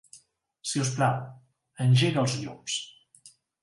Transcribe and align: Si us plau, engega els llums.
Si 0.69 0.81
us 0.85 0.89
plau, 0.95 1.21
engega 1.87 2.25
els 2.25 2.39
llums. 2.43 2.83